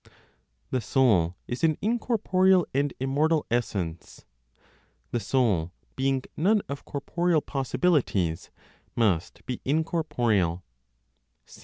THE 0.71 0.81
SOUL 0.81 1.37
IS 1.47 1.63
AN 1.63 1.77
INCORPOREAL 1.79 2.65
AND 2.73 2.91
IMMORTAL 2.99 3.45
ESSENCE. 3.51 4.25
THE 5.11 5.19
SOUL 5.19 5.71
BEING 5.95 6.23
NONE 6.35 6.63
OF 6.67 6.85
CORPOREAL 6.85 7.41
POSSIBILITIES, 7.41 8.49
MUST 8.95 9.45
BE 9.45 9.61
INCORPOREAL. 9.63 10.63